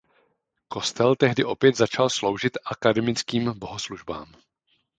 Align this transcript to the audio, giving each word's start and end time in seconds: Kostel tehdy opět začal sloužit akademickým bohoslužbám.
Kostel 0.67 1.15
tehdy 1.15 1.43
opět 1.45 1.75
začal 1.77 2.09
sloužit 2.09 2.57
akademickým 2.65 3.59
bohoslužbám. 3.59 4.35